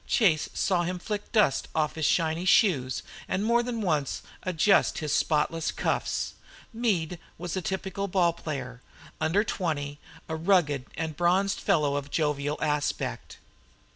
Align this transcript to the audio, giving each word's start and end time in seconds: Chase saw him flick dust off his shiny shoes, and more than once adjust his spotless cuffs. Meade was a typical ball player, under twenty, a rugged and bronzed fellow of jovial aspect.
Chase 0.07 0.49
saw 0.55 0.81
him 0.81 0.97
flick 0.97 1.31
dust 1.31 1.67
off 1.75 1.93
his 1.93 2.07
shiny 2.07 2.43
shoes, 2.45 3.03
and 3.27 3.45
more 3.45 3.61
than 3.61 3.81
once 3.81 4.23
adjust 4.41 4.97
his 4.97 5.13
spotless 5.15 5.69
cuffs. 5.69 6.33
Meade 6.73 7.19
was 7.37 7.55
a 7.55 7.61
typical 7.61 8.07
ball 8.07 8.33
player, 8.33 8.81
under 9.19 9.43
twenty, 9.43 9.99
a 10.27 10.35
rugged 10.35 10.87
and 10.97 11.15
bronzed 11.15 11.59
fellow 11.61 11.95
of 11.97 12.09
jovial 12.09 12.57
aspect. 12.63 13.37